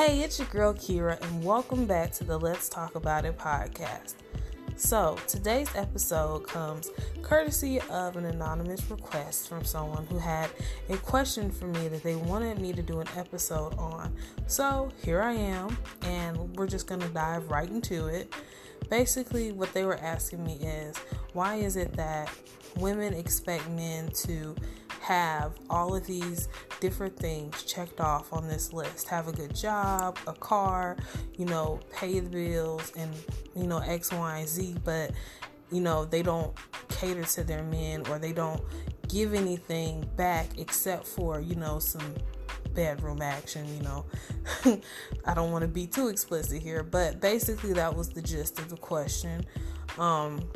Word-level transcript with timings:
Hey, 0.00 0.22
it's 0.22 0.38
your 0.38 0.48
girl 0.48 0.72
Kira, 0.72 1.20
and 1.20 1.44
welcome 1.44 1.84
back 1.84 2.10
to 2.12 2.24
the 2.24 2.38
Let's 2.38 2.70
Talk 2.70 2.94
About 2.94 3.26
It 3.26 3.36
podcast. 3.36 4.14
So, 4.74 5.18
today's 5.26 5.68
episode 5.76 6.46
comes 6.46 6.90
courtesy 7.20 7.82
of 7.90 8.16
an 8.16 8.24
anonymous 8.24 8.90
request 8.90 9.50
from 9.50 9.62
someone 9.62 10.06
who 10.06 10.16
had 10.16 10.48
a 10.88 10.96
question 10.96 11.50
for 11.50 11.66
me 11.66 11.88
that 11.88 12.02
they 12.02 12.16
wanted 12.16 12.58
me 12.60 12.72
to 12.72 12.80
do 12.80 13.00
an 13.00 13.08
episode 13.14 13.74
on. 13.76 14.16
So, 14.46 14.88
here 15.04 15.20
I 15.20 15.34
am, 15.34 15.76
and 16.00 16.56
we're 16.56 16.66
just 16.66 16.86
going 16.86 17.02
to 17.02 17.08
dive 17.08 17.50
right 17.50 17.68
into 17.68 18.06
it. 18.06 18.32
Basically, 18.88 19.52
what 19.52 19.74
they 19.74 19.84
were 19.84 19.98
asking 19.98 20.42
me 20.42 20.54
is 20.62 20.96
why 21.34 21.56
is 21.56 21.76
it 21.76 21.92
that 21.92 22.30
women 22.74 23.12
expect 23.12 23.68
men 23.68 24.08
to 24.24 24.56
have 25.10 25.54
all 25.68 25.92
of 25.92 26.06
these 26.06 26.48
different 26.78 27.16
things 27.16 27.64
checked 27.64 28.00
off 28.00 28.32
on 28.32 28.46
this 28.46 28.72
list 28.72 29.08
have 29.08 29.26
a 29.26 29.32
good 29.32 29.52
job, 29.52 30.16
a 30.28 30.32
car, 30.32 30.96
you 31.36 31.44
know, 31.46 31.80
pay 31.92 32.20
the 32.20 32.30
bills, 32.30 32.92
and, 32.96 33.12
you 33.56 33.66
know, 33.66 33.78
X, 33.78 34.12
Y, 34.12 34.38
and 34.38 34.48
Z, 34.48 34.76
but, 34.84 35.10
you 35.72 35.80
know, 35.80 36.04
they 36.04 36.22
don't 36.22 36.56
cater 36.88 37.24
to 37.24 37.42
their 37.42 37.64
men 37.64 38.06
or 38.06 38.20
they 38.20 38.32
don't 38.32 38.62
give 39.08 39.34
anything 39.34 40.08
back 40.14 40.46
except 40.58 41.04
for, 41.08 41.40
you 41.40 41.56
know, 41.56 41.80
some 41.80 42.14
bedroom 42.72 43.20
action, 43.20 43.66
you 43.76 43.82
know. 43.82 44.04
I 45.26 45.34
don't 45.34 45.50
want 45.50 45.62
to 45.62 45.68
be 45.68 45.88
too 45.88 46.06
explicit 46.06 46.62
here, 46.62 46.84
but 46.84 47.20
basically 47.20 47.72
that 47.72 47.96
was 47.96 48.10
the 48.10 48.22
gist 48.22 48.60
of 48.60 48.68
the 48.68 48.76
question. 48.76 49.44
Um, 49.98 50.48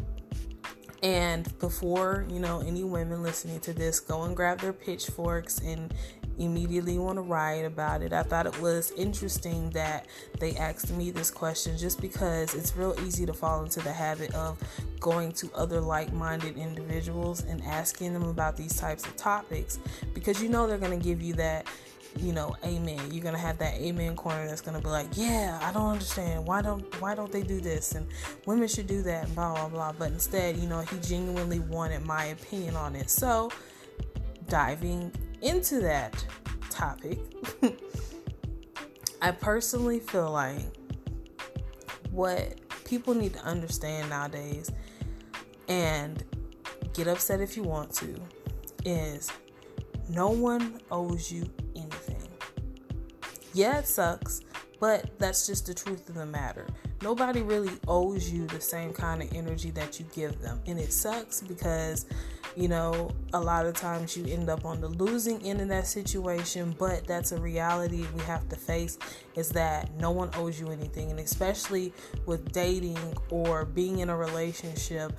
and 1.04 1.56
before, 1.58 2.24
you 2.30 2.40
know, 2.40 2.62
any 2.66 2.82
women 2.82 3.22
listening 3.22 3.60
to 3.60 3.74
this 3.74 4.00
go 4.00 4.22
and 4.22 4.34
grab 4.34 4.60
their 4.60 4.72
pitchforks 4.72 5.58
and 5.58 5.92
immediately 6.38 6.98
want 6.98 7.16
to 7.16 7.20
write 7.20 7.66
about 7.66 8.00
it. 8.00 8.14
I 8.14 8.22
thought 8.22 8.46
it 8.46 8.58
was 8.58 8.90
interesting 8.92 9.68
that 9.70 10.06
they 10.40 10.56
asked 10.56 10.90
me 10.90 11.10
this 11.10 11.30
question 11.30 11.76
just 11.76 12.00
because 12.00 12.54
it's 12.54 12.74
real 12.74 12.96
easy 13.06 13.26
to 13.26 13.34
fall 13.34 13.62
into 13.62 13.80
the 13.80 13.92
habit 13.92 14.34
of 14.34 14.58
going 14.98 15.30
to 15.32 15.50
other 15.54 15.78
like 15.78 16.10
minded 16.14 16.56
individuals 16.56 17.44
and 17.44 17.62
asking 17.64 18.14
them 18.14 18.24
about 18.24 18.56
these 18.56 18.74
types 18.74 19.04
of 19.04 19.14
topics 19.14 19.78
because 20.14 20.42
you 20.42 20.48
know 20.48 20.66
they're 20.66 20.78
going 20.78 20.98
to 20.98 21.04
give 21.04 21.20
you 21.20 21.34
that 21.34 21.66
you 22.16 22.32
know, 22.32 22.54
amen. 22.64 23.10
You're 23.10 23.24
gonna 23.24 23.38
have 23.38 23.58
that 23.58 23.74
amen 23.74 24.16
corner 24.16 24.46
that's 24.46 24.60
gonna 24.60 24.80
be 24.80 24.88
like, 24.88 25.08
yeah, 25.14 25.58
I 25.62 25.72
don't 25.72 25.90
understand. 25.90 26.46
Why 26.46 26.62
don't 26.62 26.82
why 27.00 27.14
don't 27.14 27.32
they 27.32 27.42
do 27.42 27.60
this? 27.60 27.92
And 27.92 28.06
women 28.46 28.68
should 28.68 28.86
do 28.86 29.02
that 29.02 29.26
and 29.26 29.34
blah 29.34 29.54
blah 29.54 29.68
blah. 29.68 29.92
But 29.92 30.12
instead, 30.12 30.56
you 30.56 30.68
know, 30.68 30.80
he 30.80 30.98
genuinely 30.98 31.60
wanted 31.60 32.04
my 32.04 32.26
opinion 32.26 32.76
on 32.76 32.94
it. 32.94 33.10
So 33.10 33.50
diving 34.48 35.12
into 35.42 35.80
that 35.80 36.24
topic, 36.70 37.18
I 39.22 39.30
personally 39.32 40.00
feel 40.00 40.30
like 40.30 40.62
what 42.10 42.60
people 42.84 43.14
need 43.14 43.34
to 43.34 43.40
understand 43.40 44.08
nowadays 44.10 44.70
and 45.68 46.22
get 46.92 47.08
upset 47.08 47.40
if 47.40 47.56
you 47.56 47.62
want 47.62 47.92
to 47.92 48.14
is 48.84 49.32
no 50.08 50.28
one 50.28 50.80
owes 50.90 51.32
you 51.32 51.50
yeah, 53.54 53.78
it 53.78 53.86
sucks, 53.86 54.40
but 54.80 55.18
that's 55.18 55.46
just 55.46 55.66
the 55.66 55.74
truth 55.74 56.08
of 56.08 56.16
the 56.16 56.26
matter. 56.26 56.66
Nobody 57.02 57.42
really 57.42 57.72
owes 57.86 58.30
you 58.30 58.46
the 58.46 58.60
same 58.60 58.92
kind 58.92 59.22
of 59.22 59.32
energy 59.32 59.70
that 59.70 60.00
you 60.00 60.06
give 60.12 60.40
them. 60.40 60.60
And 60.66 60.78
it 60.78 60.92
sucks 60.92 61.40
because, 61.40 62.06
you 62.56 62.66
know, 62.66 63.10
a 63.32 63.40
lot 63.40 63.66
of 63.66 63.74
times 63.74 64.16
you 64.16 64.26
end 64.26 64.50
up 64.50 64.64
on 64.64 64.80
the 64.80 64.88
losing 64.88 65.40
end 65.42 65.60
of 65.60 65.68
that 65.68 65.86
situation, 65.86 66.74
but 66.78 67.06
that's 67.06 67.30
a 67.32 67.40
reality 67.40 68.04
we 68.14 68.22
have 68.22 68.48
to 68.48 68.56
face 68.56 68.98
is 69.36 69.50
that 69.50 69.94
no 69.98 70.10
one 70.10 70.30
owes 70.34 70.58
you 70.58 70.70
anything. 70.70 71.10
And 71.10 71.20
especially 71.20 71.92
with 72.26 72.52
dating 72.52 72.98
or 73.30 73.64
being 73.64 74.00
in 74.00 74.10
a 74.10 74.16
relationship, 74.16 75.12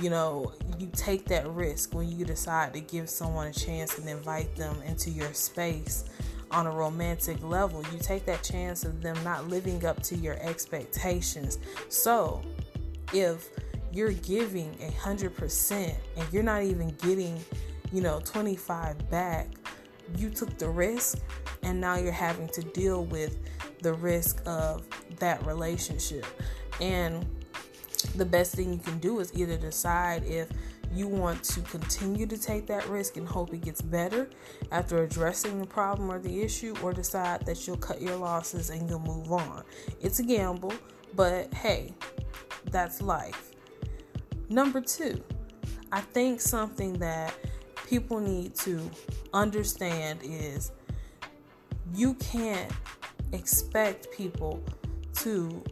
you 0.00 0.10
know, 0.10 0.52
you 0.78 0.88
take 0.92 1.26
that 1.26 1.48
risk 1.48 1.94
when 1.94 2.08
you 2.08 2.24
decide 2.24 2.72
to 2.74 2.80
give 2.80 3.10
someone 3.10 3.48
a 3.48 3.52
chance 3.52 3.98
and 3.98 4.08
invite 4.08 4.54
them 4.54 4.80
into 4.86 5.10
your 5.10 5.32
space 5.34 6.04
on 6.50 6.66
a 6.66 6.70
romantic 6.70 7.42
level. 7.42 7.84
You 7.92 7.98
take 7.98 8.26
that 8.26 8.42
chance 8.42 8.84
of 8.84 9.02
them 9.02 9.16
not 9.24 9.48
living 9.48 9.84
up 9.84 10.02
to 10.04 10.16
your 10.16 10.34
expectations. 10.40 11.58
So, 11.88 12.42
if 13.12 13.48
you're 13.92 14.12
giving 14.12 14.76
a 14.80 14.90
hundred 14.92 15.36
percent 15.36 15.94
and 16.16 16.26
you're 16.32 16.42
not 16.42 16.62
even 16.62 16.90
getting, 17.02 17.40
you 17.92 18.00
know, 18.00 18.20
25 18.24 19.10
back, 19.10 19.48
you 20.16 20.30
took 20.30 20.56
the 20.58 20.68
risk 20.68 21.18
and 21.62 21.80
now 21.80 21.96
you're 21.96 22.12
having 22.12 22.48
to 22.48 22.62
deal 22.62 23.04
with 23.04 23.38
the 23.82 23.94
risk 23.94 24.42
of 24.46 24.86
that 25.18 25.44
relationship. 25.46 26.26
And 26.80 27.26
the 28.16 28.24
best 28.24 28.54
thing 28.54 28.72
you 28.72 28.78
can 28.78 28.98
do 28.98 29.20
is 29.20 29.32
either 29.34 29.56
decide 29.56 30.24
if 30.24 30.48
you 30.92 31.06
want 31.06 31.42
to 31.44 31.60
continue 31.62 32.26
to 32.26 32.36
take 32.36 32.66
that 32.66 32.86
risk 32.88 33.16
and 33.16 33.26
hope 33.26 33.54
it 33.54 33.62
gets 33.62 33.80
better 33.80 34.28
after 34.72 35.02
addressing 35.04 35.60
the 35.60 35.66
problem 35.66 36.10
or 36.10 36.18
the 36.18 36.42
issue, 36.42 36.74
or 36.82 36.92
decide 36.92 37.46
that 37.46 37.66
you'll 37.66 37.76
cut 37.76 38.00
your 38.00 38.16
losses 38.16 38.70
and 38.70 38.88
you'll 38.88 38.98
move 39.00 39.30
on. 39.32 39.62
It's 40.00 40.18
a 40.18 40.22
gamble, 40.22 40.72
but 41.14 41.52
hey, 41.54 41.94
that's 42.70 43.00
life. 43.00 43.50
Number 44.48 44.80
two, 44.80 45.22
I 45.92 46.00
think 46.00 46.40
something 46.40 46.94
that 46.94 47.34
people 47.86 48.20
need 48.20 48.54
to 48.56 48.90
understand 49.32 50.20
is 50.22 50.72
you 51.94 52.14
can't 52.14 52.72
expect 53.32 54.10
people 54.12 54.62
to 55.14 55.62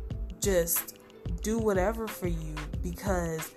just 0.41 0.99
do 1.43 1.59
whatever 1.59 2.07
for 2.07 2.29
you 2.29 2.55
because 2.83 3.53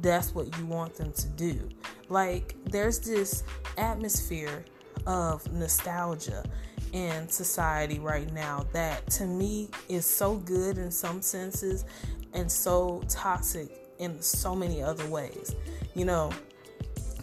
that's 0.00 0.34
what 0.34 0.56
you 0.58 0.66
want 0.66 0.94
them 0.94 1.12
to 1.12 1.26
do. 1.28 1.68
Like, 2.08 2.56
there's 2.64 2.98
this 2.98 3.44
atmosphere 3.76 4.64
of 5.06 5.50
nostalgia 5.52 6.44
in 6.92 7.28
society 7.28 7.98
right 7.98 8.32
now 8.32 8.66
that 8.72 9.08
to 9.10 9.24
me 9.24 9.68
is 9.88 10.04
so 10.04 10.36
good 10.36 10.76
in 10.76 10.90
some 10.90 11.22
senses 11.22 11.84
and 12.32 12.50
so 12.50 13.02
toxic 13.08 13.88
in 13.98 14.20
so 14.20 14.54
many 14.54 14.82
other 14.82 15.06
ways. 15.06 15.54
You 15.94 16.04
know, 16.04 16.30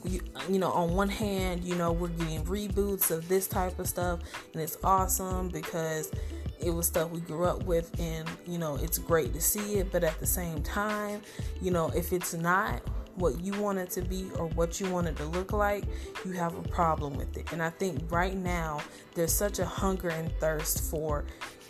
you, 0.07 0.21
you 0.49 0.59
know, 0.59 0.71
on 0.71 0.95
one 0.95 1.09
hand, 1.09 1.63
you 1.63 1.75
know, 1.75 1.91
we're 1.91 2.07
getting 2.09 2.43
reboots 2.45 3.11
of 3.11 3.27
this 3.27 3.47
type 3.47 3.79
of 3.79 3.87
stuff, 3.87 4.19
and 4.53 4.61
it's 4.61 4.77
awesome 4.83 5.49
because 5.49 6.11
it 6.59 6.71
was 6.71 6.87
stuff 6.87 7.11
we 7.11 7.19
grew 7.21 7.45
up 7.45 7.63
with 7.63 7.91
and 7.99 8.27
you 8.47 8.57
know 8.57 8.75
it's 8.77 8.97
great 8.97 9.33
to 9.33 9.39
see 9.39 9.75
it 9.75 9.91
but 9.91 10.03
at 10.03 10.19
the 10.19 10.25
same 10.25 10.61
time 10.63 11.21
you 11.61 11.71
know 11.71 11.89
if 11.89 12.11
it's 12.11 12.33
not 12.33 12.81
what 13.15 13.39
you 13.41 13.53
want 13.61 13.77
it 13.77 13.89
to 13.89 14.01
be 14.01 14.27
or 14.37 14.47
what 14.49 14.79
you 14.79 14.89
want 14.91 15.07
it 15.07 15.15
to 15.15 15.25
look 15.25 15.51
like 15.51 15.83
you 16.23 16.31
have 16.31 16.55
a 16.55 16.61
problem 16.63 17.15
with 17.15 17.35
it. 17.37 17.51
And 17.51 17.61
i 17.61 17.69
think 17.69 18.11
right 18.11 18.35
now 18.35 18.79
there's 19.15 19.33
such 19.33 19.59
a 19.59 19.65
hunger 19.65 20.09
and 20.09 20.31
thirst 20.39 20.83
for 20.89 21.25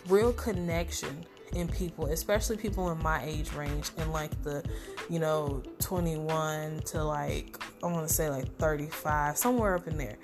real 0.08 0.34
connection 0.34 1.26
in 1.54 1.68
people 1.68 2.06
especially 2.08 2.58
people 2.58 2.90
in 2.92 3.02
my 3.02 3.24
age 3.24 3.52
range 3.54 3.90
in 3.98 4.12
like 4.12 4.32
the 4.44 4.64
you 5.10 5.20
know 5.20 5.64
21 5.80 6.80
to 6.82 7.04
like 7.04 7.58
i 7.84 7.88
want 7.88 8.08
to 8.08 8.14
say 8.14 8.30
like 8.30 8.54
35 8.58 9.38
somewhere 9.38 9.76
up 9.76 9.88
in 9.88 9.98
there. 9.98 10.18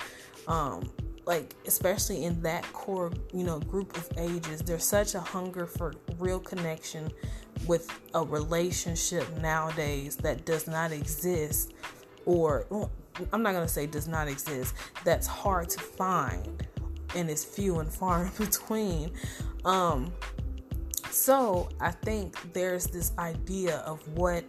Um 0.47 0.89
like 1.25 1.55
especially 1.65 2.25
in 2.25 2.41
that 2.41 2.63
core 2.73 3.09
you 3.33 3.45
know 3.45 3.59
group 3.61 3.95
of 3.95 4.09
ages 4.17 4.61
there's 4.61 4.83
such 4.83 5.15
a 5.15 5.21
hunger 5.21 5.65
for 5.65 5.93
real 6.19 6.39
connection 6.39 7.09
with 7.65 7.89
a 8.13 8.21
relationship 8.21 9.25
nowadays 9.37 10.17
that 10.17 10.45
does 10.45 10.67
not 10.67 10.91
exist 10.91 11.71
or 12.25 12.67
i'm 13.31 13.41
not 13.41 13.53
going 13.53 13.65
to 13.65 13.71
say 13.71 13.85
does 13.85 14.09
not 14.09 14.27
exist 14.27 14.75
that's 15.05 15.25
hard 15.25 15.69
to 15.69 15.79
find 15.79 16.67
and 17.15 17.29
is 17.29 17.43
few 17.43 17.79
and 17.79 17.91
far 17.91 18.25
in 18.25 18.31
between. 18.37 19.11
Um 19.65 20.11
so 21.13 21.69
i 21.79 21.91
think 21.91 22.35
there's 22.53 22.87
this 22.87 23.11
idea 23.17 23.77
of 23.79 24.05
what 24.17 24.43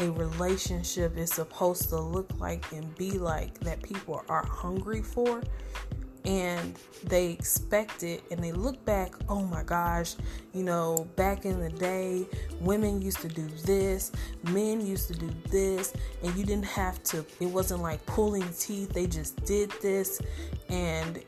a 0.00 0.10
relationship 0.10 1.16
is 1.16 1.30
supposed 1.30 1.88
to 1.88 1.98
look 1.98 2.28
like 2.38 2.70
and 2.72 2.94
be 2.96 3.12
like 3.12 3.58
that 3.60 3.82
people 3.82 4.24
are 4.28 4.44
hungry 4.46 5.02
for 5.02 5.42
and 6.24 6.78
they 7.04 7.30
expect 7.30 8.02
it 8.02 8.22
and 8.30 8.42
they 8.42 8.52
look 8.52 8.82
back, 8.84 9.12
oh 9.28 9.42
my 9.42 9.62
gosh, 9.62 10.14
you 10.54 10.62
know, 10.62 11.06
back 11.16 11.44
in 11.44 11.60
the 11.60 11.68
day, 11.68 12.26
women 12.60 13.02
used 13.02 13.18
to 13.20 13.28
do 13.28 13.46
this, 13.64 14.10
men 14.44 14.84
used 14.84 15.08
to 15.08 15.14
do 15.14 15.30
this, 15.50 15.92
and 16.22 16.34
you 16.34 16.44
didn't 16.44 16.64
have 16.64 17.02
to, 17.04 17.24
it 17.40 17.46
wasn't 17.46 17.82
like 17.82 18.04
pulling 18.06 18.48
teeth, 18.58 18.90
they 18.92 19.06
just 19.06 19.36
did 19.44 19.70
this, 19.82 20.20
and 20.68 21.22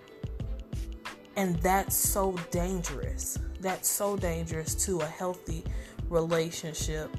and 1.37 1.56
that's 1.56 1.94
so 1.94 2.35
dangerous. 2.50 3.38
That's 3.66 3.88
so 3.88 4.16
dangerous 4.16 4.76
to 4.84 5.00
a 5.00 5.06
healthy 5.06 5.64
relationship, 6.08 7.10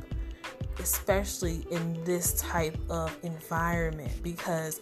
especially 0.79 1.67
in 1.71 2.01
this 2.05 2.35
type 2.35 2.77
of 2.89 3.13
environment 3.23 4.13
because 4.23 4.79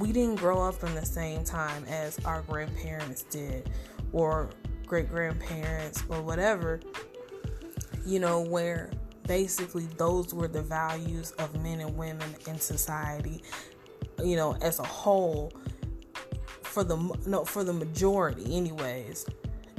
we 0.00 0.10
didn't 0.10 0.40
grow 0.40 0.60
up 0.60 0.82
in 0.82 0.92
the 0.96 1.06
same 1.06 1.44
time 1.44 1.84
as 1.84 2.18
our 2.24 2.42
grandparents 2.42 3.22
did 3.30 3.70
or 4.12 4.50
great 4.86 5.08
grandparents 5.08 6.02
or 6.08 6.20
whatever, 6.20 6.80
you 8.04 8.18
know, 8.18 8.40
where 8.40 8.90
basically 9.28 9.86
those 9.96 10.34
were 10.34 10.48
the 10.48 10.62
values 10.62 11.30
of 11.38 11.54
men 11.62 11.78
and 11.78 11.96
women 11.96 12.34
in 12.48 12.58
society, 12.58 13.40
you 14.24 14.34
know, 14.34 14.56
as 14.62 14.80
a 14.80 14.84
whole 14.84 15.52
for 16.62 16.82
the 16.82 16.96
no 17.24 17.44
for 17.44 17.62
the 17.62 17.72
majority 17.72 18.56
anyways 18.56 19.24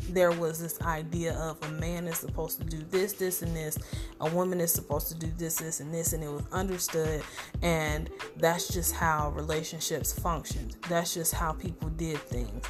there 0.10 0.32
was 0.32 0.60
this 0.60 0.82
idea 0.82 1.34
of 1.36 1.58
a 1.64 1.72
man 1.74 2.08
is 2.08 2.18
supposed 2.18 2.60
to 2.60 2.66
do 2.66 2.78
this, 2.90 3.14
this, 3.14 3.42
and 3.42 3.56
this. 3.56 3.78
A 4.22 4.30
woman 4.30 4.60
is 4.62 4.72
supposed 4.72 5.08
to 5.10 5.16
do 5.16 5.32
this, 5.38 5.56
this, 5.56 5.80
and 5.80 5.94
this, 5.94 6.14
and 6.14 6.24
it 6.24 6.30
was 6.30 6.44
understood. 6.52 7.24
And 7.62 8.10
that's 8.38 8.68
just 8.68 8.94
how 8.94 9.32
relationships 9.32 10.18
functioned. 10.18 10.76
That's 10.90 11.14
just 11.14 11.34
how 11.34 11.54
people 11.54 11.90
did 11.90 12.18
things. 12.20 12.64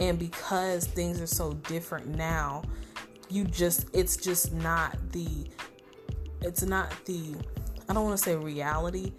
And 0.00 0.18
because 0.18 0.86
things 0.86 1.20
are 1.20 1.26
so 1.26 1.54
different 1.54 2.08
now, 2.08 2.62
you 3.28 3.44
just, 3.44 3.86
it's 3.94 4.16
just 4.16 4.52
not 4.52 4.96
the, 5.12 5.46
it's 6.40 6.62
not 6.62 6.92
the, 7.06 7.34
I 7.88 7.94
don't 7.94 8.04
want 8.04 8.18
to 8.18 8.22
say 8.22 8.36
reality, 8.36 9.12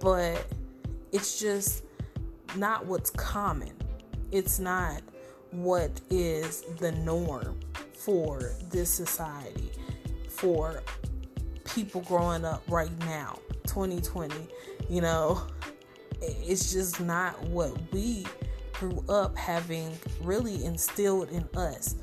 but 0.00 0.46
it's 1.12 1.38
just 1.38 1.84
not 2.56 2.86
what's 2.86 3.10
common. 3.10 3.72
It's 4.30 4.58
not 4.58 5.02
what 5.54 6.00
is 6.10 6.62
the 6.78 6.92
norm 6.92 7.58
for 7.92 8.52
this 8.70 8.90
society, 8.90 9.70
for 10.28 10.82
people 11.64 12.02
growing 12.02 12.44
up 12.44 12.62
right 12.68 12.96
now, 13.00 13.38
2020. 13.66 14.34
You 14.88 15.00
know, 15.00 15.42
it's 16.20 16.72
just 16.72 17.00
not 17.00 17.40
what 17.44 17.76
we 17.92 18.26
grew 18.74 19.04
up 19.08 19.36
having 19.36 19.96
really 20.22 20.64
instilled 20.64 21.30
in 21.30 21.48
us 21.56 21.96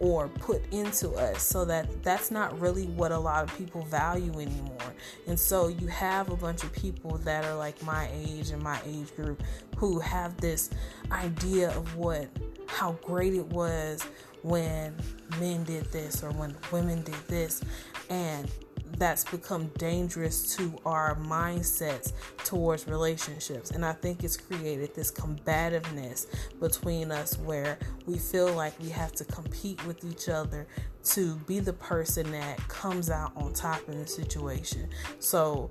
or 0.00 0.28
put 0.28 0.62
into 0.72 1.10
us 1.12 1.42
so 1.42 1.64
that 1.64 2.02
that's 2.02 2.30
not 2.30 2.58
really 2.60 2.86
what 2.86 3.10
a 3.10 3.18
lot 3.18 3.42
of 3.42 3.56
people 3.58 3.82
value 3.82 4.32
anymore. 4.32 4.94
And 5.26 5.38
so 5.38 5.68
you 5.68 5.86
have 5.88 6.30
a 6.30 6.36
bunch 6.36 6.62
of 6.62 6.72
people 6.72 7.18
that 7.18 7.44
are 7.44 7.56
like 7.56 7.82
my 7.82 8.08
age 8.12 8.50
and 8.50 8.62
my 8.62 8.80
age 8.86 9.14
group 9.16 9.42
who 9.76 9.98
have 9.98 10.36
this 10.38 10.70
idea 11.10 11.70
of 11.76 11.96
what 11.96 12.28
how 12.66 12.92
great 13.02 13.34
it 13.34 13.46
was 13.46 14.04
when 14.42 14.94
men 15.40 15.64
did 15.64 15.84
this 15.86 16.22
or 16.22 16.30
when 16.32 16.54
women 16.70 17.02
did 17.02 17.26
this. 17.26 17.62
And 18.10 18.48
that's 18.96 19.24
become 19.24 19.66
dangerous 19.78 20.56
to 20.56 20.78
our 20.84 21.16
mindsets 21.16 22.12
towards 22.44 22.86
relationships. 22.86 23.70
And 23.70 23.84
I 23.84 23.92
think 23.92 24.24
it's 24.24 24.36
created 24.36 24.94
this 24.94 25.10
combativeness 25.10 26.26
between 26.60 27.10
us 27.10 27.38
where 27.38 27.78
we 28.06 28.18
feel 28.18 28.52
like 28.52 28.78
we 28.80 28.88
have 28.90 29.12
to 29.12 29.24
compete 29.24 29.84
with 29.86 30.04
each 30.04 30.28
other 30.28 30.66
to 31.04 31.36
be 31.46 31.60
the 31.60 31.72
person 31.72 32.30
that 32.32 32.58
comes 32.68 33.10
out 33.10 33.32
on 33.36 33.52
top 33.52 33.88
in 33.88 34.00
the 34.00 34.06
situation. 34.06 34.88
So 35.18 35.68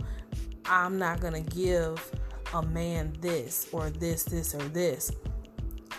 I'm 0.65 0.97
not 0.97 1.19
going 1.19 1.43
to 1.43 1.55
give 1.55 2.11
a 2.53 2.61
man 2.61 3.13
this 3.21 3.67
or 3.71 3.89
this, 3.89 4.23
this, 4.23 4.55
or 4.55 4.63
this 4.69 5.11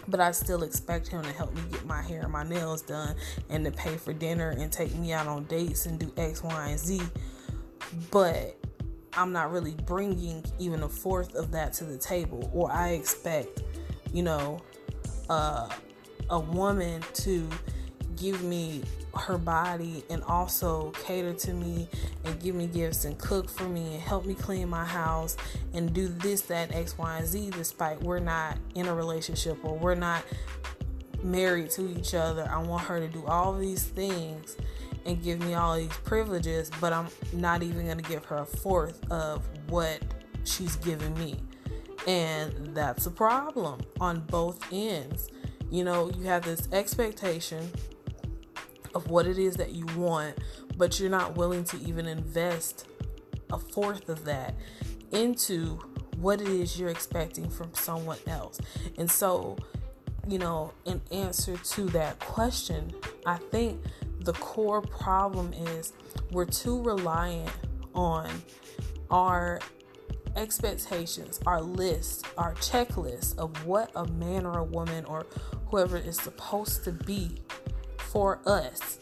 but 0.09 0.21
I 0.21 0.33
still 0.33 0.63
expect 0.63 1.09
him 1.09 1.23
to 1.23 1.33
help 1.33 1.55
me 1.55 1.63
get 1.71 1.85
my 1.87 2.03
hair 2.03 2.23
and 2.23 2.33
my 2.33 2.43
nails 2.43 2.83
done 2.83 3.15
and 3.51 3.65
to 3.65 3.71
pay 3.71 3.97
for 3.97 4.13
dinner 4.13 4.51
and 4.51 4.73
take 4.73 4.95
me 4.97 5.13
out 5.13 5.27
on 5.27 5.45
dates 5.45 5.87
and 5.87 5.99
do 5.99 6.13
X, 6.17 6.43
Y, 6.43 6.69
and 6.69 6.79
Z. 6.79 7.03
But 8.11 8.57
I'm 9.13 9.33
not 9.33 9.53
really 9.53 9.75
bringing 9.87 10.45
even 10.59 10.83
a 10.83 10.89
fourth 10.89 11.35
of 11.35 11.51
that 11.53 11.73
to 11.75 11.85
the 11.85 11.99
table, 11.99 12.51
or 12.53 12.71
I 12.73 12.91
expect, 12.91 13.63
you 14.13 14.23
know, 14.23 14.61
uh, 15.29 15.69
a 16.31 16.41
woman 16.41 17.03
to 17.15 17.49
give 18.21 18.43
me 18.43 18.83
her 19.15 19.39
body 19.39 20.05
and 20.11 20.23
also 20.25 20.93
cater 21.05 21.33
to 21.33 21.53
me 21.53 21.89
and 22.25 22.41
give 22.41 22.55
me 22.55 22.67
gifts 22.67 23.05
and 23.05 23.19
cook 23.19 23.49
for 23.49 23.65
me 23.65 23.95
and 23.95 24.03
help 24.03 24.27
me 24.27 24.35
clean 24.35 24.69
my 24.69 24.85
house 24.85 25.37
and 25.75 25.93
do 25.93 26.09
this, 26.09 26.43
that, 26.43 26.75
X, 26.75 26.97
Y, 26.99 27.19
and 27.19 27.27
Z, 27.27 27.51
despite 27.51 28.03
we're 28.03 28.19
not 28.19 28.59
in 28.75 28.87
a 28.87 28.95
relationship 28.95 29.59
or 29.65 29.77
we're 29.77 29.95
not 29.95 30.25
married 31.23 31.71
to 31.71 31.89
each 31.99 32.15
other. 32.15 32.49
I 32.51 32.59
want 32.59 32.85
her 32.85 33.01
to 33.01 33.09
do 33.09 33.25
all 33.27 33.57
these 33.57 33.85
things 33.85 34.57
and 35.05 35.23
give 35.23 35.41
me 35.41 35.55
all 35.55 35.77
these 35.77 35.93
privileges, 36.05 36.71
but 36.81 36.93
I'm 36.93 37.09
not 37.33 37.63
even 37.63 37.87
going 37.87 37.99
to 37.99 38.09
give 38.09 38.25
her 38.27 38.39
a 38.39 38.47
fourth 38.47 39.11
of 39.11 39.47
what 39.69 40.01
she's 40.45 40.77
giving 40.77 41.15
me. 41.19 41.37
And 42.07 42.75
that's 42.75 43.07
a 43.07 43.11
problem 43.11 43.81
on 44.01 44.21
both 44.21 44.61
ends. 44.73 45.29
You 45.71 45.85
know, 45.85 46.11
you 46.11 46.25
have 46.25 46.45
this 46.45 46.69
expectation 46.73 47.71
of 48.99 49.09
what 49.09 49.27
it 49.27 49.39
is 49.39 49.55
that 49.57 49.71
you 49.71 49.87
want, 49.97 50.37
but 50.77 50.99
you're 50.99 51.09
not 51.09 51.37
willing 51.37 51.63
to 51.63 51.79
even 51.87 52.07
invest 52.07 52.87
a 53.53 53.59
fourth 53.59 54.09
of 54.09 54.25
that 54.25 54.57
into 55.13 55.79
what 56.17 56.41
it 56.41 56.49
is 56.49 56.79
you're 56.79 56.91
expecting 56.91 57.49
from 57.49 57.73
someone 57.75 58.19
else. 58.27 58.61
And 58.99 59.09
so, 59.09 59.57
you 60.27 60.41
know, 60.41 60.73
in 60.85 61.01
answer 61.13 61.57
to 61.57 61.85
that 61.91 62.19
question, 62.19 62.93
I 63.25 63.37
think 63.37 63.81
the 64.21 64.33
core 64.33 64.83
problem 64.83 65.53
is 65.53 65.93
we're 66.33 66.45
too 66.45 66.83
reliant 66.83 67.53
on 67.95 68.29
our 69.13 69.61
expectations, 70.35 71.39
our 71.47 71.63
list, 71.63 72.27
our 72.37 72.55
checklist 72.57 73.39
of 73.39 73.65
what 73.65 73.93
a 73.95 74.07
man 74.07 74.45
or 74.45 74.59
a 74.59 74.65
woman 74.65 75.05
or 75.05 75.25
whoever 75.67 75.97
is 75.97 76.17
supposed 76.17 76.83
to 76.85 76.93
be 76.93 77.37
for 78.11 78.41
us. 78.47 78.99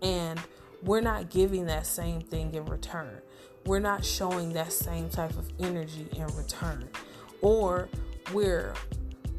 And 0.00 0.40
we're 0.82 1.00
not 1.00 1.30
giving 1.30 1.66
that 1.66 1.86
same 1.86 2.20
thing 2.20 2.54
in 2.54 2.66
return. 2.66 3.20
We're 3.64 3.78
not 3.78 4.04
showing 4.04 4.52
that 4.54 4.72
same 4.72 5.08
type 5.08 5.36
of 5.38 5.48
energy 5.60 6.08
in 6.16 6.26
return. 6.36 6.88
Or 7.40 7.88
we're 8.32 8.74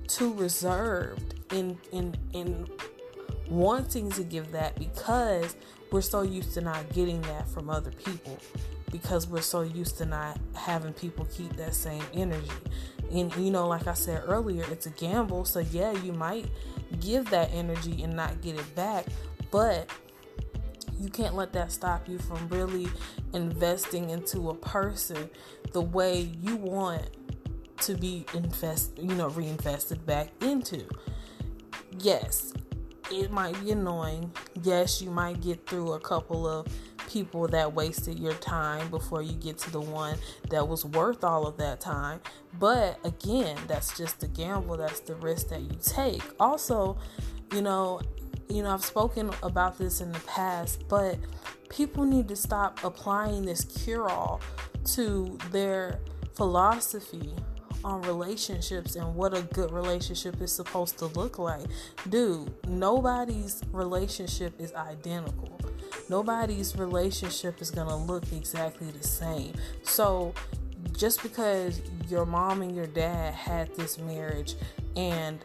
too 0.07 0.34
reserved 0.34 1.36
in 1.51 1.78
in 1.92 2.16
in 2.34 2.68
wanting 3.50 4.10
to 4.12 4.24
give 4.24 4.51
that 4.51 4.78
because 4.78 5.56
we're 5.92 6.01
so 6.01 6.22
used 6.22 6.54
to 6.54 6.62
not 6.62 6.92
getting 6.94 7.22
that 7.24 7.48
from 7.48 7.69
other 7.69 7.92
people 7.92 8.38
because 8.92 9.28
we're 9.28 9.42
so 9.42 9.62
used 9.62 9.98
to 9.98 10.06
not 10.06 10.39
having 10.54 10.94
people 10.94 11.25
keep 11.25 11.56
that 11.57 11.74
same 11.74 12.04
energy. 12.13 12.50
And 13.12 13.36
you 13.36 13.51
know, 13.51 13.68
like 13.68 13.88
I 13.88 13.94
said 13.94 14.24
earlier, 14.25 14.63
it's 14.72 14.86
a 14.86 14.92
gamble. 14.92 15.46
So 15.46 15.60
yeah, 15.60 15.92
you 15.92 16.13
might 16.13 16.46
give 17.00 17.29
that 17.29 17.51
energy 17.53 18.03
and 18.03 18.15
not 18.15 18.41
get 18.41 18.56
it 18.56 18.75
back, 18.75 19.06
but 19.51 19.89
you 21.00 21.10
can't 21.10 21.36
let 21.36 21.53
that 21.53 21.72
stop 21.72 22.08
you 22.08 22.17
from 22.17 22.48
really 22.50 22.88
investing 23.34 24.10
into 24.10 24.50
a 24.50 24.56
person 24.56 25.29
the 25.72 25.82
way 25.82 26.32
you 26.41 26.56
want 26.56 27.10
to 27.77 27.96
be 27.96 28.25
invest 28.34 28.98
you 28.98 29.15
know 29.15 29.27
reinvested 29.29 30.06
back 30.06 30.29
into. 30.41 30.88
Yes 32.00 32.53
it 33.12 33.32
might 33.32 33.60
be 33.63 33.72
annoying. 33.72 34.32
Yes 34.63 35.01
you 35.01 35.12
might 35.12 35.41
get 35.41 35.65
through 35.67 35.94
a 35.94 36.00
couple 36.00 36.48
of 36.48 36.67
people 37.10 37.48
that 37.48 37.74
wasted 37.74 38.19
your 38.19 38.33
time 38.36 38.89
before 38.89 39.22
you 39.22 39.33
get 39.33 39.57
to 39.60 39.72
the 39.72 39.81
one 39.81 40.17
that 40.50 40.67
was 40.67 40.86
worth 40.86 41.24
all 41.24 41.45
of 41.48 41.57
that 41.57 41.79
time. 41.79 42.19
But 42.60 43.00
again, 43.03 43.57
that's 43.67 43.98
just 43.98 44.19
the 44.19 44.27
gamble, 44.27 44.77
that's 44.77 45.00
the 45.01 45.15
risk 45.15 45.50
that 45.50 45.62
you 45.62 45.77
take. 45.81 46.24
Also, 46.39 46.98
you 47.51 47.62
know, 47.62 48.01
you 48.50 48.63
know, 48.63 48.72
I've 48.72 48.86
spoken 48.86 49.31
about 49.41 49.77
this 49.77 50.01
in 50.01 50.12
the 50.12 50.19
past, 50.19 50.88
but 50.88 51.17
people 51.69 52.05
need 52.05 52.27
to 52.27 52.36
stop 52.36 52.83
applying 52.83 53.45
this 53.45 53.63
cure 53.63 54.10
all 54.10 54.41
to 54.86 55.38
their 55.51 56.00
philosophy 56.36 57.33
on 57.83 58.01
relationships 58.03 58.95
and 58.95 59.15
what 59.15 59.38
a 59.38 59.41
good 59.41 59.72
relationship 59.72 60.41
is 60.41 60.51
supposed 60.51 60.98
to 61.00 61.05
look 61.07 61.38
like. 61.38 61.65
Dude, 62.10 62.53
nobody's 62.67 63.62
relationship 63.72 64.60
is 64.60 64.74
identical. 64.74 65.60
Nobody's 66.13 66.77
relationship 66.77 67.60
is 67.60 67.72
going 67.72 67.88
to 67.88 67.96
look 67.96 68.32
exactly 68.34 68.91
the 68.91 69.01
same. 69.01 69.51
So, 69.82 70.32
just 70.96 71.24
because 71.24 71.82
your 72.08 72.24
mom 72.24 72.62
and 72.62 72.75
your 72.75 72.86
dad 72.86 73.34
had 73.34 73.75
this 73.75 73.98
marriage 73.98 74.53
and 74.96 75.39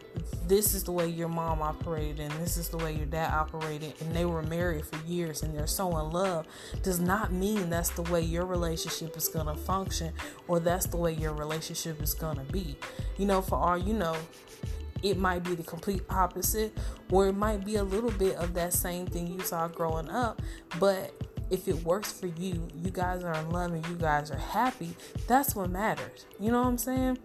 this 0.45 0.75
is 0.75 0.83
the 0.83 0.91
way 0.91 1.07
your 1.07 1.27
mom 1.27 1.63
operated 1.63 2.19
and 2.19 2.31
this 2.33 2.55
is 2.55 2.69
the 2.69 2.77
way 2.77 2.93
your 2.93 3.07
dad 3.07 3.33
operated 3.33 3.95
and 3.99 4.15
they 4.15 4.25
were 4.25 4.43
married 4.43 4.85
for 4.85 5.03
years 5.07 5.41
and 5.41 5.57
they're 5.57 5.65
so 5.65 5.97
in 5.97 6.11
love 6.11 6.45
does 6.83 6.99
not 6.99 7.31
mean 7.33 7.71
that's 7.71 7.89
the 7.89 8.03
way 8.03 8.21
your 8.21 8.45
relationship 8.45 9.17
is 9.17 9.27
going 9.27 9.47
to 9.47 9.55
function 9.55 10.13
or 10.47 10.59
that's 10.59 10.85
the 10.85 10.97
way 10.97 11.13
your 11.13 11.33
relationship 11.33 11.99
is 12.03 12.13
going 12.13 12.35
to 12.35 12.53
be 12.53 12.75
you 13.17 13.25
know 13.25 13.41
for 13.41 13.55
all 13.55 13.77
you 13.77 13.93
know 13.93 14.15
it 15.01 15.17
might 15.17 15.43
be 15.43 15.55
the 15.55 15.63
complete 15.63 16.01
opposite 16.09 16.77
or 17.11 17.27
it 17.27 17.35
might 17.35 17.65
be 17.65 17.75
a 17.75 17.83
little 17.83 18.11
bit 18.11 18.35
of 18.35 18.53
that 18.53 18.73
same 18.73 19.05
thing 19.05 19.27
you 19.27 19.39
saw 19.41 19.67
growing 19.67 20.09
up 20.09 20.41
but 20.79 21.13
if 21.49 21.67
it 21.67 21.83
works 21.83 22.11
for 22.11 22.27
you 22.27 22.67
you 22.75 22.91
guys 22.91 23.23
are 23.23 23.33
in 23.33 23.49
love 23.49 23.71
and 23.71 23.85
you 23.87 23.95
guys 23.95 24.31
are 24.31 24.37
happy 24.37 24.89
that's 25.27 25.55
what 25.55 25.69
matters 25.69 26.25
you 26.39 26.51
know 26.51 26.59
what 26.59 26.67
i'm 26.67 26.77
saying 26.77 27.17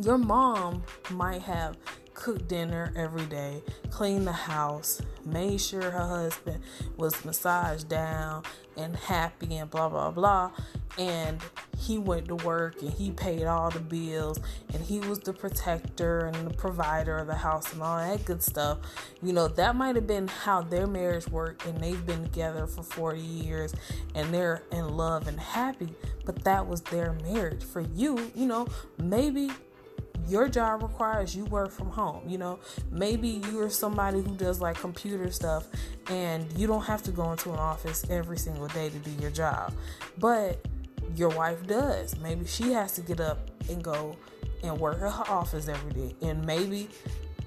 your 0.00 0.18
mom 0.18 0.82
might 1.10 1.42
have 1.42 1.76
cooked 2.14 2.48
dinner 2.48 2.92
every 2.96 3.26
day, 3.26 3.62
cleaned 3.90 4.26
the 4.26 4.32
house, 4.32 5.02
made 5.24 5.60
sure 5.60 5.82
her 5.82 6.06
husband 6.06 6.62
was 6.96 7.24
massaged 7.24 7.88
down 7.88 8.42
and 8.76 8.96
happy 8.96 9.56
and 9.56 9.70
blah 9.70 9.88
blah 9.88 10.10
blah. 10.10 10.50
And 10.96 11.40
he 11.84 11.98
went 11.98 12.28
to 12.28 12.36
work 12.36 12.80
and 12.80 12.90
he 12.90 13.10
paid 13.10 13.44
all 13.44 13.70
the 13.70 13.78
bills 13.78 14.40
and 14.72 14.82
he 14.82 15.00
was 15.00 15.18
the 15.20 15.32
protector 15.32 16.20
and 16.20 16.34
the 16.46 16.54
provider 16.54 17.18
of 17.18 17.26
the 17.26 17.34
house 17.34 17.72
and 17.72 17.82
all 17.82 17.98
that 17.98 18.24
good 18.24 18.42
stuff. 18.42 18.78
You 19.22 19.32
know, 19.32 19.48
that 19.48 19.76
might 19.76 19.96
have 19.96 20.06
been 20.06 20.28
how 20.28 20.62
their 20.62 20.86
marriage 20.86 21.28
worked 21.28 21.66
and 21.66 21.78
they've 21.80 22.04
been 22.04 22.22
together 22.22 22.66
for 22.66 22.82
40 22.82 23.20
years 23.20 23.74
and 24.14 24.32
they're 24.32 24.62
in 24.72 24.96
love 24.96 25.28
and 25.28 25.38
happy, 25.38 25.92
but 26.24 26.42
that 26.44 26.66
was 26.66 26.80
their 26.82 27.12
marriage. 27.22 27.62
For 27.62 27.80
you, 27.80 28.30
you 28.34 28.46
know, 28.46 28.66
maybe 28.98 29.50
your 30.26 30.48
job 30.48 30.82
requires 30.82 31.36
you 31.36 31.44
work 31.46 31.70
from 31.70 31.90
home. 31.90 32.22
You 32.26 32.38
know, 32.38 32.58
maybe 32.90 33.42
you're 33.50 33.68
somebody 33.70 34.22
who 34.22 34.34
does 34.36 34.60
like 34.60 34.76
computer 34.76 35.30
stuff 35.30 35.66
and 36.08 36.50
you 36.58 36.66
don't 36.66 36.84
have 36.84 37.02
to 37.02 37.10
go 37.10 37.30
into 37.32 37.52
an 37.52 37.58
office 37.58 38.04
every 38.08 38.38
single 38.38 38.68
day 38.68 38.88
to 38.88 38.98
do 38.98 39.10
your 39.20 39.30
job. 39.30 39.74
But 40.18 40.64
your 41.16 41.30
wife 41.30 41.66
does. 41.66 42.18
Maybe 42.18 42.46
she 42.46 42.72
has 42.72 42.92
to 42.92 43.00
get 43.00 43.20
up 43.20 43.50
and 43.68 43.82
go 43.82 44.16
and 44.62 44.78
work 44.78 44.96
at 44.96 45.12
her 45.12 45.32
office 45.32 45.68
every 45.68 45.92
day. 45.92 46.14
And 46.22 46.44
maybe 46.44 46.88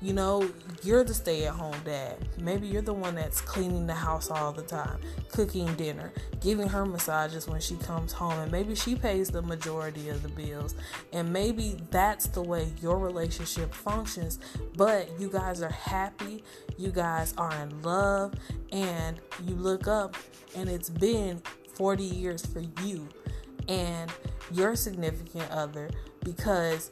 you 0.01 0.13
know, 0.13 0.47
you're 0.83 1.03
the 1.03 1.13
stay 1.13 1.45
at 1.45 1.53
home 1.53 1.75
dad. 1.83 2.17
Maybe 2.39 2.67
you're 2.67 2.83
the 2.83 2.93
one 2.93 3.15
that's 3.15 3.41
cleaning 3.41 3.87
the 3.87 3.95
house 3.95 4.29
all 4.29 4.51
the 4.51 4.61
time, 4.61 4.99
cooking 5.31 5.73
dinner, 5.73 6.11
giving 6.39 6.67
her 6.69 6.85
massages 6.85 7.47
when 7.47 7.59
she 7.59 7.75
comes 7.77 8.13
home, 8.13 8.39
and 8.39 8.51
maybe 8.51 8.75
she 8.75 8.95
pays 8.95 9.29
the 9.29 9.41
majority 9.41 10.09
of 10.09 10.21
the 10.21 10.29
bills. 10.29 10.75
And 11.13 11.33
maybe 11.33 11.77
that's 11.89 12.27
the 12.27 12.43
way 12.43 12.71
your 12.79 12.99
relationship 12.99 13.73
functions, 13.73 14.39
but 14.75 15.09
you 15.19 15.29
guys 15.29 15.63
are 15.63 15.69
happy, 15.71 16.43
you 16.77 16.91
guys 16.91 17.33
are 17.37 17.53
in 17.55 17.81
love, 17.81 18.35
and 18.71 19.19
you 19.47 19.55
look 19.55 19.87
up 19.87 20.15
and 20.55 20.69
it's 20.69 20.89
been 20.89 21.41
40 21.73 22.03
years 22.03 22.45
for 22.45 22.61
you 22.83 23.07
and 23.67 24.11
your 24.51 24.75
significant 24.75 25.49
other 25.51 25.89
because 26.23 26.89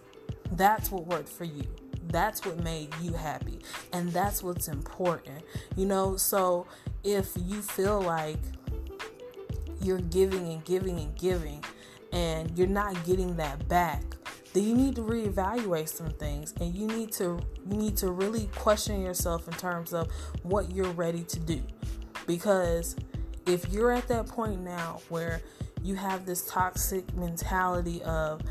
that's 0.52 0.92
what 0.92 1.06
worked 1.08 1.30
for 1.30 1.46
you 1.46 1.64
that's 2.10 2.46
what 2.46 2.64
made 2.64 2.94
you 3.02 3.14
happy. 3.14 3.60
And 3.94 4.12
that's 4.12 4.44
what's 4.44 4.68
important. 4.68 5.44
You 5.76 5.86
know, 5.86 6.16
so 6.18 6.68
if 7.04 7.32
you 7.46 7.62
feel 7.62 8.02
like 8.02 8.40
you're 9.82 10.00
giving 10.00 10.48
and 10.48 10.64
giving 10.64 11.00
and 11.00 11.16
giving 11.18 11.64
and 12.12 12.58
you're 12.58 12.68
not 12.68 13.04
getting 13.06 13.36
that 13.38 13.68
back, 13.68 14.04
then 14.54 14.64
you 14.64 14.76
need 14.76 14.96
to 14.96 15.02
reevaluate 15.02 15.90
some 15.90 16.12
things 16.12 16.54
and 16.62 16.74
you 16.74 16.88
need 16.88 17.12
to 17.12 17.40
you 17.70 17.78
need 17.78 17.98
to 17.98 18.12
really 18.12 18.48
question 18.56 19.02
yourself 19.02 19.48
in 19.50 19.54
terms 19.56 19.94
of 19.94 20.10
what 20.44 20.74
you're 20.74 20.92
ready 20.92 21.24
to 21.24 21.40
do. 21.40 21.62
Because 22.26 22.96
if 23.46 23.70
you're 23.72 23.92
at 23.92 24.08
that 24.08 24.28
point 24.28 24.62
now 24.62 25.02
where 25.10 25.42
you 25.84 25.96
have 25.96 26.26
this 26.26 26.48
toxic 26.48 27.14
mentality 27.16 28.02
of 28.04 28.42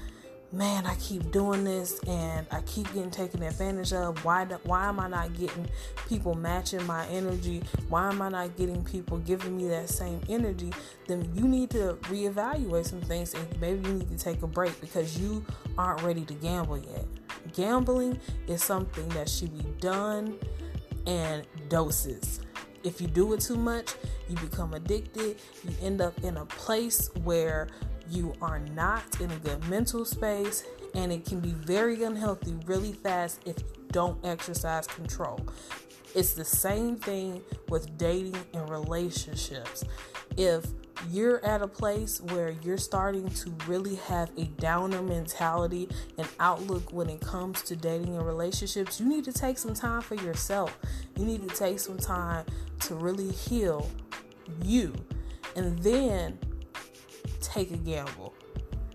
man, 0.55 0.87
I 0.87 0.95
keep 0.97 1.33
doing 1.33 1.65
this 1.65 1.99
and 2.07 2.47
I 2.51 2.61
keep 2.63 2.87
getting 2.95 3.11
taken 3.11 3.43
advantage 3.43 3.93
of. 3.93 4.25
Why 4.25 4.45
why 4.63 4.87
am 4.87 5.01
I 5.01 5.09
not 5.09 5.35
getting 5.35 5.69
people 6.09 6.35
matching 6.35 6.85
my 6.87 7.07
energy? 7.09 7.63
Why 7.89 8.09
am 8.09 8.23
I 8.23 8.29
not 8.29 8.57
getting 8.57 8.85
people 8.85 9.19
giving 9.19 9.57
me 9.57 9.69
that 9.69 9.89
same 9.89 10.21
energy? 10.29 10.73
Then 11.09 11.31
you 11.35 11.49
need 11.49 11.71
to 11.71 11.99
reevaluate 12.03 12.87
some 12.87 13.01
things 13.01 13.35
and 13.35 13.61
maybe 13.61 13.89
you 13.89 13.95
need 13.97 14.11
to 14.11 14.19
take 14.19 14.43
a 14.43 14.47
break 14.47 14.81
because 14.81 15.19
you 15.19 15.45
aren't 15.77 16.03
ready 16.03 16.25
to 16.25 16.35
gamble 16.35 16.79
yet. 16.79 17.05
Gambling 17.53 18.21
is 18.47 18.63
something 18.63 19.09
that 19.11 19.29
should 19.29 19.57
be 19.57 19.69
done 19.81 20.39
and 21.07 21.45
doses. 21.69 22.41
If 22.85 23.00
you 23.00 23.09
do 23.09 23.33
it 23.33 23.41
too 23.41 23.57
much, 23.57 23.95
you 24.29 24.37
become 24.37 24.75
addicted. 24.75 25.38
You 25.64 25.75
end 25.83 26.00
up 26.00 26.23
in 26.23 26.37
a 26.37 26.45
place 26.47 27.11
where 27.25 27.69
you 28.11 28.35
are 28.43 28.59
not 28.59 29.21
in 29.21 29.31
a 29.31 29.37
good 29.37 29.67
mental 29.69 30.05
space, 30.05 30.64
and 30.95 31.11
it 31.11 31.25
can 31.25 31.41
be 31.41 31.50
very 31.50 32.03
unhealthy 32.05 32.55
really 32.67 32.93
fast 32.93 33.41
if 33.47 33.59
you 33.59 33.87
don't 33.91 34.25
exercise 34.25 34.87
control. 34.87 35.41
It's 36.14 36.35
the 36.35 36.45
same 36.45 36.97
thing 36.97 37.43
with 37.69 37.97
dating 37.99 38.37
and 38.53 38.69
relationships. 38.69 39.85
If 40.37 40.64
you're 41.11 41.45
at 41.45 41.63
a 41.63 41.69
place 41.69 42.21
where 42.21 42.55
you're 42.63 42.79
starting 42.79 43.29
to 43.29 43.55
really 43.67 43.97
have 43.97 44.31
a 44.37 44.45
downer 44.45 45.03
mentality 45.03 45.89
and 46.19 46.29
outlook 46.41 46.93
when 46.93 47.09
it 47.09 47.21
comes 47.21 47.63
to 47.63 47.77
dating 47.77 48.17
and 48.17 48.27
relationships, 48.27 49.01
you 49.01 49.07
need 49.07 49.25
to 49.25 49.33
take 49.33 49.59
some 49.59 49.75
time 49.75 50.01
for 50.01 50.15
yourself. 50.17 50.77
You 51.17 51.25
need 51.25 51.49
to 51.49 51.55
take 51.55 51.79
some 51.79 51.99
time 51.99 52.45
to 52.81 52.95
really 52.95 53.31
heal 53.31 53.91
you. 54.63 54.95
And 55.57 55.79
then 55.81 56.39
take 57.41 57.71
a 57.71 57.77
gamble. 57.77 58.35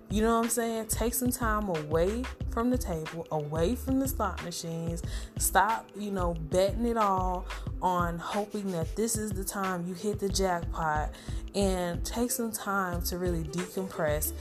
You 0.10 0.24
know 0.24 0.36
what 0.38 0.46
I'm 0.46 0.50
saying? 0.50 0.88
Take 0.88 1.14
some 1.14 1.32
time 1.32 1.70
away 1.70 2.24
from 2.60 2.72
the 2.72 2.78
table, 2.78 3.26
away 3.32 3.74
from 3.74 4.02
the 4.02 4.08
slot 4.08 4.44
machines. 4.44 5.02
Stop, 5.38 5.88
you 5.96 6.12
know, 6.12 6.34
betting 6.34 6.86
it 6.86 6.98
all 6.98 7.46
on 7.82 8.20
hoping 8.20 8.70
that 8.74 8.98
this 8.98 9.16
is 9.16 9.32
the 9.32 9.46
time 9.46 9.88
you 9.88 9.94
hit 9.94 10.20
the 10.20 10.28
jackpot 10.28 11.10
and 11.56 12.04
take 12.04 12.30
some 12.30 12.52
time 12.52 13.02
to 13.04 13.18
really 13.18 13.46
decompress, 13.46 14.34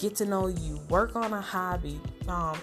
get 0.00 0.16
to 0.16 0.24
know 0.24 0.46
you, 0.46 0.80
work 0.88 1.14
on 1.16 1.34
a 1.34 1.40
hobby, 1.42 2.00
um, 2.28 2.56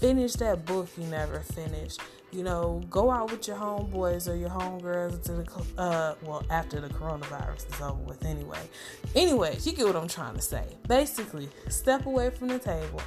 finish 0.00 0.32
that 0.32 0.66
book 0.66 0.88
you 0.98 1.04
never 1.04 1.38
finished 1.38 2.00
you 2.32 2.42
know, 2.42 2.82
go 2.88 3.10
out 3.10 3.30
with 3.30 3.46
your 3.46 3.58
homeboys 3.58 4.26
or 4.26 4.34
your 4.34 4.48
homegirls 4.48 5.22
to 5.22 5.32
the 5.32 5.80
uh, 5.80 6.14
well 6.22 6.42
after 6.48 6.80
the 6.80 6.88
coronavirus 6.88 7.74
is 7.74 7.80
over 7.80 8.00
with 8.04 8.24
anyway. 8.24 8.58
Anyway, 9.14 9.58
you 9.62 9.72
get 9.72 9.86
what 9.86 9.96
I'm 9.96 10.08
trying 10.08 10.34
to 10.36 10.40
say. 10.40 10.64
Basically, 10.88 11.50
step 11.68 12.06
away 12.06 12.30
from 12.30 12.48
the 12.48 12.58
table, 12.58 13.02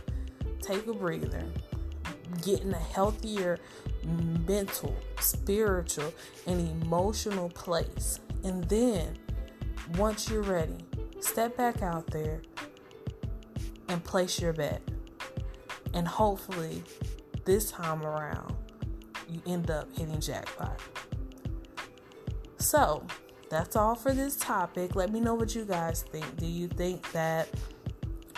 take 0.65 0.87
a 0.87 0.93
breather, 0.93 1.43
get 2.43 2.61
in 2.61 2.73
a 2.73 2.77
healthier 2.77 3.59
mental, 4.47 4.95
spiritual, 5.19 6.13
and 6.47 6.83
emotional 6.83 7.49
place, 7.49 8.19
and 8.43 8.63
then 8.65 9.17
once 9.97 10.29
you're 10.29 10.41
ready, 10.41 10.77
step 11.19 11.55
back 11.57 11.81
out 11.81 12.07
there 12.07 12.41
and 13.89 14.03
place 14.03 14.39
your 14.39 14.53
bet, 14.53 14.81
and 15.93 16.07
hopefully 16.07 16.83
this 17.45 17.71
time 17.71 18.03
around 18.03 18.55
you 19.29 19.41
end 19.45 19.69
up 19.69 19.87
hitting 19.95 20.19
jackpot. 20.19 20.79
So, 22.57 23.05
that's 23.49 23.75
all 23.75 23.95
for 23.95 24.11
this 24.11 24.35
topic. 24.35 24.95
Let 24.95 25.11
me 25.11 25.19
know 25.19 25.35
what 25.35 25.53
you 25.55 25.65
guys 25.65 26.03
think. 26.03 26.37
Do 26.37 26.47
you 26.47 26.67
think 26.67 27.11
that 27.11 27.47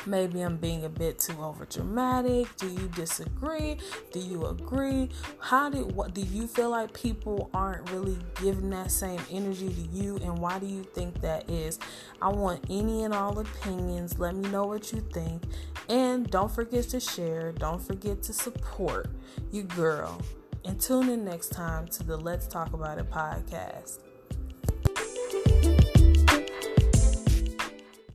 maybe 0.07 0.41
I'm 0.41 0.57
being 0.57 0.85
a 0.85 0.89
bit 0.89 1.19
too 1.19 1.41
over 1.41 1.65
dramatic? 1.65 2.55
Do 2.57 2.67
you 2.67 2.89
disagree? 2.95 3.77
Do 4.11 4.19
you 4.19 4.45
agree? 4.45 5.09
How 5.39 5.69
did 5.69 5.91
what 5.91 6.13
do 6.13 6.21
you 6.21 6.47
feel 6.47 6.69
like 6.69 6.93
people 6.93 7.49
aren't 7.53 7.89
really 7.91 8.17
giving 8.41 8.69
that 8.71 8.91
same 8.91 9.19
energy 9.31 9.69
to 9.69 9.97
you 9.97 10.17
and 10.17 10.37
why 10.37 10.59
do 10.59 10.65
you 10.65 10.83
think 10.83 11.21
that 11.21 11.49
is? 11.49 11.79
I 12.21 12.29
want 12.29 12.65
any 12.69 13.03
and 13.03 13.13
all 13.13 13.37
opinions. 13.39 14.17
Let 14.19 14.35
me 14.35 14.49
know 14.49 14.65
what 14.65 14.91
you 14.91 15.01
think. 15.13 15.43
And 15.89 16.29
don't 16.29 16.51
forget 16.51 16.85
to 16.89 16.99
share, 16.99 17.51
don't 17.51 17.81
forget 17.81 18.23
to 18.23 18.33
support 18.33 19.09
you 19.51 19.63
girl 19.63 20.21
and 20.65 20.79
tune 20.79 21.09
in 21.09 21.23
next 21.23 21.49
time 21.49 21.87
to 21.87 22.03
the 22.03 22.17
Let's 22.17 22.47
Talk 22.47 22.73
About 22.73 22.97
It 22.97 23.09
podcast. 23.09 24.06